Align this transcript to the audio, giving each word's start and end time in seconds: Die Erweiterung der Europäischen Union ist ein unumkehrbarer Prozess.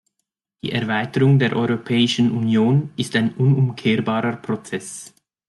Die 0.63 0.71
Erweiterung 0.71 1.37
der 1.37 1.55
Europäischen 1.55 2.31
Union 2.31 2.89
ist 2.97 3.15
ein 3.15 3.35
unumkehrbarer 3.35 4.37
Prozess. 4.37 5.13